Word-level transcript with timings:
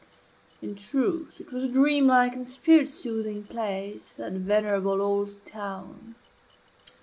In 0.63 0.73
truth, 0.73 1.39
it 1.39 1.51
was 1.51 1.61
a 1.63 1.67
dream 1.71 2.07
like 2.07 2.33
and 2.33 2.47
spirit 2.47 2.89
soothing 2.89 3.43
place, 3.43 4.13
that 4.13 4.33
venerable 4.33 4.99
old 4.99 5.35
town. 5.45 6.15